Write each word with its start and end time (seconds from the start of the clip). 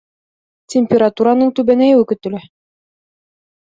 Температураның 0.75 1.53
түбәнәйеүе 1.61 2.11
көтөлә 2.15 2.45